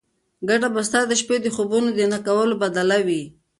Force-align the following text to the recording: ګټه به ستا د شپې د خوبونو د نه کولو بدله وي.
ګټه 0.49 0.67
به 0.73 0.81
ستا 0.87 1.01
د 1.07 1.11
شپې 1.21 1.37
د 1.41 1.47
خوبونو 1.55 1.89
د 1.93 1.99
نه 2.11 2.19
کولو 2.25 2.55
بدله 2.63 2.97
وي. 3.07 3.23